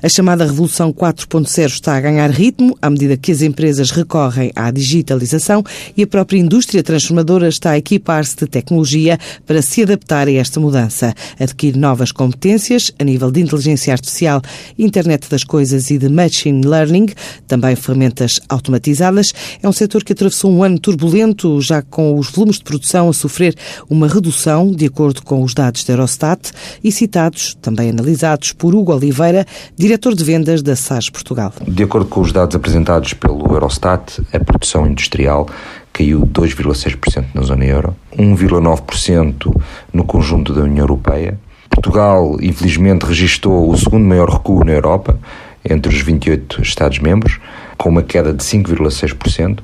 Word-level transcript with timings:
A 0.00 0.08
chamada 0.08 0.44
Revolução 0.44 0.92
4.0 0.92 1.66
está 1.66 1.96
a 1.96 2.00
ganhar 2.00 2.30
ritmo 2.30 2.78
à 2.80 2.88
medida 2.88 3.16
que 3.16 3.32
as 3.32 3.42
empresas 3.42 3.90
recorrem 3.90 4.52
à 4.54 4.70
digitalização 4.70 5.64
e 5.96 6.04
a 6.04 6.06
própria 6.06 6.38
indústria 6.38 6.84
transformadora 6.84 7.48
está 7.48 7.70
a 7.70 7.78
equipar-se 7.78 8.36
de 8.36 8.46
tecnologia 8.46 9.18
para 9.44 9.60
se 9.60 9.82
adaptar 9.82 10.28
a 10.28 10.32
esta 10.32 10.60
mudança. 10.60 11.12
Adquirir 11.36 11.76
novas 11.76 12.12
competências 12.12 12.92
a 12.96 13.02
nível 13.02 13.32
de 13.32 13.40
inteligência 13.40 13.92
artificial, 13.92 14.40
internet 14.78 15.28
das 15.28 15.42
coisas 15.42 15.90
e 15.90 15.98
de 15.98 16.08
machine 16.08 16.64
learning, 16.64 17.08
também 17.48 17.74
ferramentas 17.74 18.38
automatizadas, 18.48 19.32
é 19.60 19.68
um 19.68 19.72
setor 19.72 20.04
que 20.04 20.12
atravessou 20.12 20.52
um 20.52 20.62
ano 20.62 20.78
turbulento, 20.78 21.60
já 21.60 21.82
com 21.82 22.16
os 22.16 22.30
volumes 22.30 22.58
de 22.58 22.62
produção 22.62 23.08
a 23.08 23.12
sofrer 23.12 23.56
uma 23.90 24.06
redução, 24.06 24.70
de 24.70 24.86
acordo 24.86 25.22
com 25.22 25.42
os 25.42 25.54
dados 25.54 25.82
da 25.82 25.94
Eurostat 25.94 26.52
e 26.84 26.92
citados, 26.92 27.56
também 27.60 27.90
analisados 27.90 28.52
por 28.52 28.76
Hugo 28.76 28.94
Oliveira, 28.94 29.44
diretor 29.88 30.14
de 30.14 30.22
vendas 30.22 30.60
da 30.60 30.76
SAS 30.76 31.08
Portugal. 31.08 31.50
De 31.66 31.82
acordo 31.82 32.06
com 32.06 32.20
os 32.20 32.30
dados 32.30 32.54
apresentados 32.54 33.14
pelo 33.14 33.54
Eurostat, 33.54 34.20
a 34.34 34.38
produção 34.38 34.86
industrial 34.86 35.48
caiu 35.94 36.26
2,6% 36.26 37.24
na 37.32 37.40
zona 37.40 37.64
euro, 37.64 37.96
1,9% 38.14 39.50
no 39.90 40.04
conjunto 40.04 40.52
da 40.52 40.60
União 40.60 40.82
Europeia. 40.82 41.40
Portugal, 41.70 42.36
infelizmente, 42.42 43.06
registrou 43.06 43.70
o 43.70 43.78
segundo 43.78 44.04
maior 44.04 44.28
recuo 44.28 44.62
na 44.62 44.72
Europa, 44.72 45.18
entre 45.64 45.90
os 45.90 46.02
28 46.02 46.60
Estados-membros, 46.60 47.40
com 47.78 47.88
uma 47.88 48.02
queda 48.02 48.34
de 48.34 48.44
5,6%, 48.44 49.60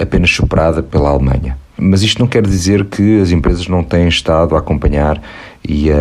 apenas 0.00 0.30
superada 0.30 0.82
pela 0.82 1.10
Alemanha. 1.10 1.58
Mas 1.78 2.02
isto 2.02 2.18
não 2.20 2.26
quer 2.26 2.46
dizer 2.46 2.86
que 2.86 3.20
as 3.20 3.30
empresas 3.30 3.68
não 3.68 3.82
têm 3.82 4.08
estado 4.08 4.56
a 4.56 4.58
acompanhar 4.58 5.20
e 5.68 5.90
a, 5.90 5.94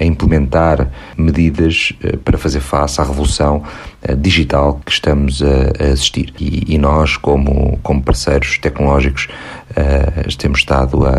a 0.00 0.04
implementar 0.04 0.88
medidas 1.16 1.92
eh, 2.02 2.16
para 2.16 2.36
fazer 2.36 2.60
face 2.60 3.00
à 3.00 3.04
revolução 3.04 3.62
eh, 4.02 4.14
digital 4.14 4.80
que 4.84 4.92
estamos 4.92 5.42
a, 5.42 5.46
a 5.82 5.92
assistir. 5.92 6.32
E, 6.38 6.74
e, 6.74 6.78
nós, 6.78 7.16
como, 7.16 7.78
como 7.82 8.02
parceiros 8.02 8.58
tecnológicos, 8.58 9.28
uh, 9.70 10.36
temos 10.36 10.60
estado 10.60 11.06
a, 11.06 11.10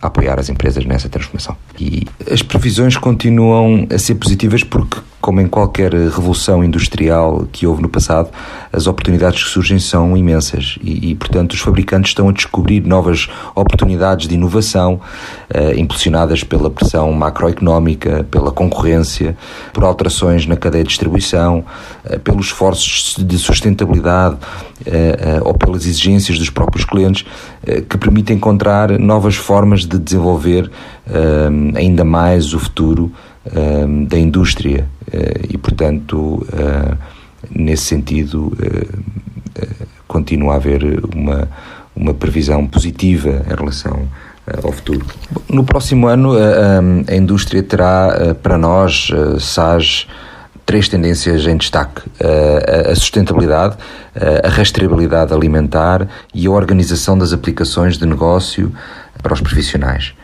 a, 0.00 0.06
apoiar 0.06 0.38
as 0.38 0.48
empresas 0.48 0.84
nessa 0.84 1.08
transformação. 1.08 1.56
E 1.78 2.06
as 2.30 2.42
previsões 2.42 2.96
continuam 2.96 3.86
a 3.92 3.98
ser 3.98 4.16
positivas 4.16 4.62
porque 4.62 4.98
como 5.24 5.40
em 5.40 5.46
qualquer 5.46 5.90
revolução 5.94 6.62
industrial 6.62 7.46
que 7.50 7.66
houve 7.66 7.80
no 7.80 7.88
passado, 7.88 8.28
as 8.70 8.86
oportunidades 8.86 9.42
que 9.42 9.48
surgem 9.48 9.78
são 9.78 10.14
imensas. 10.14 10.78
E, 10.82 11.12
e 11.12 11.14
portanto, 11.14 11.52
os 11.52 11.60
fabricantes 11.60 12.10
estão 12.10 12.28
a 12.28 12.32
descobrir 12.32 12.82
novas 12.82 13.26
oportunidades 13.54 14.28
de 14.28 14.34
inovação, 14.34 15.00
uh, 15.48 15.80
impulsionadas 15.80 16.44
pela 16.44 16.68
pressão 16.68 17.10
macroeconómica, 17.10 18.26
pela 18.30 18.52
concorrência, 18.52 19.34
por 19.72 19.82
alterações 19.82 20.44
na 20.44 20.56
cadeia 20.56 20.84
de 20.84 20.90
distribuição, 20.90 21.64
uh, 22.04 22.20
pelos 22.20 22.48
esforços 22.48 23.16
de 23.18 23.38
sustentabilidade 23.38 24.34
uh, 24.34 25.42
ou 25.42 25.54
pelas 25.54 25.86
exigências 25.86 26.38
dos 26.38 26.50
próprios 26.50 26.84
clientes, 26.84 27.24
que 27.88 27.96
permitem 27.96 28.36
encontrar 28.36 28.98
novas 28.98 29.36
formas 29.36 29.86
de 29.86 29.98
desenvolver 29.98 30.70
ainda 31.74 32.04
mais 32.04 32.52
o 32.52 32.58
futuro 32.58 33.10
da 34.08 34.18
indústria 34.18 34.88
uh, 35.08 35.46
e, 35.48 35.58
portanto, 35.58 36.46
uh, 36.48 36.98
nesse 37.50 37.84
sentido, 37.84 38.56
uh, 38.58 39.86
continua 40.08 40.54
a 40.54 40.56
haver 40.56 40.82
uma, 41.14 41.48
uma 41.94 42.14
previsão 42.14 42.66
positiva 42.66 43.42
em 43.46 43.54
relação 43.54 44.08
ao 44.62 44.72
futuro. 44.72 45.06
No 45.48 45.64
próximo 45.64 46.06
ano, 46.06 46.32
a 47.08 47.14
indústria 47.16 47.62
terá 47.62 48.34
para 48.42 48.58
nós, 48.58 49.08
SAS, 49.40 50.06
três 50.66 50.86
tendências 50.86 51.46
em 51.46 51.56
destaque: 51.56 52.02
a 52.90 52.94
sustentabilidade, 52.94 53.78
a 54.44 54.48
rastreabilidade 54.48 55.32
alimentar 55.32 56.06
e 56.34 56.46
a 56.46 56.50
organização 56.50 57.16
das 57.16 57.32
aplicações 57.32 57.96
de 57.96 58.04
negócio 58.04 58.70
para 59.22 59.32
os 59.32 59.40
profissionais. 59.40 60.14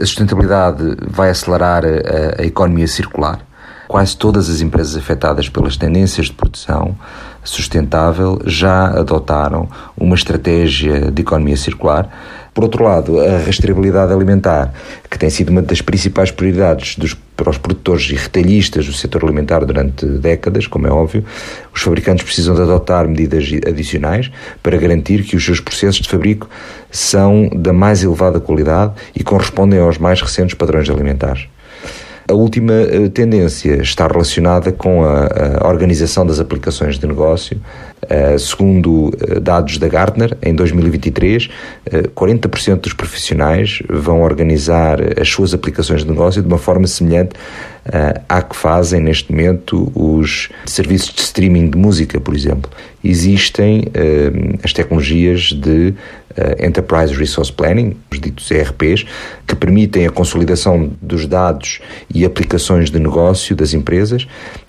A 0.00 0.04
sustentabilidade 0.04 0.96
vai 1.06 1.30
acelerar 1.30 1.84
a, 1.84 2.42
a 2.42 2.44
economia 2.44 2.88
circular. 2.88 3.40
Quase 3.86 4.16
todas 4.16 4.48
as 4.48 4.60
empresas 4.60 4.96
afetadas 4.96 5.48
pelas 5.48 5.76
tendências 5.76 6.26
de 6.26 6.32
produção 6.32 6.96
sustentável 7.44 8.40
já 8.46 8.86
adotaram 8.86 9.68
uma 9.96 10.14
estratégia 10.14 11.10
de 11.10 11.22
economia 11.22 11.56
circular. 11.56 12.08
Por 12.52 12.64
outro 12.64 12.84
lado, 12.84 13.20
a 13.20 13.38
rastreabilidade 13.38 14.12
alimentar, 14.12 14.72
que 15.10 15.18
tem 15.18 15.28
sido 15.28 15.50
uma 15.50 15.60
das 15.60 15.82
principais 15.82 16.30
prioridades 16.30 16.96
dos, 16.96 17.14
para 17.36 17.50
os 17.50 17.58
produtores 17.58 18.08
e 18.10 18.14
retalhistas 18.14 18.86
do 18.86 18.92
setor 18.92 19.24
alimentar 19.24 19.64
durante 19.64 20.06
décadas, 20.06 20.66
como 20.66 20.86
é 20.86 20.90
óbvio, 20.90 21.24
os 21.74 21.82
fabricantes 21.82 22.24
precisam 22.24 22.54
de 22.54 22.62
adotar 22.62 23.08
medidas 23.08 23.50
adicionais 23.66 24.30
para 24.62 24.76
garantir 24.76 25.24
que 25.24 25.36
os 25.36 25.44
seus 25.44 25.60
processos 25.60 26.00
de 26.00 26.08
fabrico 26.08 26.48
são 26.90 27.50
da 27.52 27.72
mais 27.72 28.04
elevada 28.04 28.38
qualidade 28.38 28.92
e 29.16 29.24
correspondem 29.24 29.80
aos 29.80 29.98
mais 29.98 30.20
recentes 30.20 30.54
padrões 30.54 30.88
alimentares. 30.88 31.48
A 32.26 32.32
última 32.32 32.72
eh, 32.72 33.08
tendência 33.10 33.82
está 33.82 34.06
relacionada 34.06 34.72
com 34.72 35.04
a, 35.04 35.28
a 35.60 35.68
organização 35.68 36.24
das 36.24 36.40
aplicações 36.40 36.98
de 36.98 37.06
negócio. 37.06 37.60
Uh, 38.04 38.38
segundo 38.38 39.10
eh, 39.18 39.40
dados 39.40 39.78
da 39.78 39.88
Gartner, 39.88 40.36
em 40.42 40.54
2023, 40.54 41.46
uh, 41.46 42.08
40% 42.10 42.80
dos 42.80 42.92
profissionais 42.92 43.82
vão 43.88 44.20
organizar 44.20 44.98
as 45.18 45.28
suas 45.30 45.54
aplicações 45.54 46.02
de 46.02 46.10
negócio 46.10 46.42
de 46.42 46.48
uma 46.48 46.58
forma 46.58 46.86
semelhante 46.86 47.30
à 48.28 48.40
que 48.40 48.56
fazem 48.56 48.98
neste 49.00 49.30
momento 49.30 49.92
os 49.94 50.48
serviços 50.64 51.14
de 51.14 51.20
streaming 51.20 51.68
de 51.68 51.76
música, 51.76 52.18
por 52.18 52.34
exemplo. 52.34 52.70
Existem 53.02 53.84
as 54.62 54.72
tecnologias 54.72 55.52
de 55.52 55.92
Enterprise 56.58 57.14
Resource 57.14 57.52
Planning, 57.52 57.96
os 58.10 58.20
ditos 58.20 58.50
ERPs, 58.50 59.04
que 59.46 59.54
permitem 59.54 60.06
a 60.06 60.10
consolidação 60.10 60.90
dos 61.00 61.26
dados 61.26 61.80
e 62.12 62.24
aplicações 62.24 62.90
de 62.90 62.98
negócio 62.98 63.54
das 63.54 63.74
empresas 63.74 64.26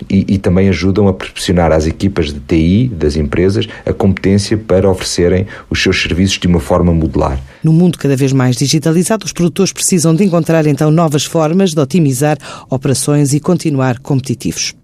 e, 0.09 0.25
e 0.27 0.37
também 0.37 0.69
ajudam 0.69 1.07
a 1.07 1.13
proporcionar 1.13 1.71
às 1.71 1.87
equipas 1.87 2.33
de 2.33 2.39
TI 2.39 2.87
das 2.87 3.15
empresas 3.15 3.67
a 3.85 3.93
competência 3.93 4.57
para 4.57 4.89
oferecerem 4.89 5.47
os 5.69 5.81
seus 5.81 6.01
serviços 6.01 6.39
de 6.39 6.47
uma 6.47 6.59
forma 6.59 6.93
modular. 6.93 7.39
No 7.63 7.73
mundo 7.73 7.97
cada 7.97 8.15
vez 8.15 8.31
mais 8.31 8.55
digitalizado, 8.55 9.25
os 9.25 9.33
produtores 9.33 9.73
precisam 9.73 10.13
de 10.13 10.23
encontrar 10.23 10.67
então 10.67 10.91
novas 10.91 11.25
formas 11.25 11.73
de 11.73 11.79
otimizar 11.79 12.37
operações 12.69 13.33
e 13.33 13.39
continuar 13.39 13.99
competitivos. 13.99 14.73